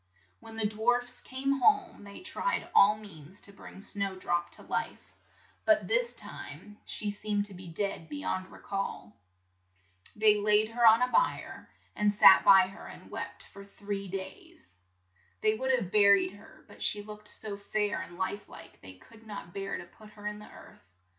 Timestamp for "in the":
20.25-20.49